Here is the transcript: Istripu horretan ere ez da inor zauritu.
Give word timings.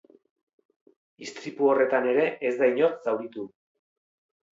Istripu 1.25 1.69
horretan 1.73 2.07
ere 2.13 2.23
ez 2.49 2.53
da 2.63 2.71
inor 2.71 2.97
zauritu. 3.05 3.45